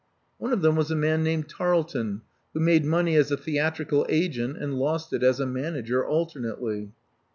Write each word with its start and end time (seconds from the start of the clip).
One 0.39 0.51
of 0.51 0.63
them 0.63 0.75
was 0.75 0.89
a 0.89 0.95
man 0.95 1.21
named 1.21 1.47
Tarleton, 1.47 2.21
who 2.55 2.59
made 2.59 2.85
money 2.85 3.15
as 3.15 3.29
a 3.29 3.37
theatrical 3.37 4.07
agent 4.09 4.57
and 4.57 4.79
lost 4.79 5.13
it 5.13 5.21
as 5.21 5.39
a 5.39 5.45
manager 5.45 6.03
alternately." 6.03 6.89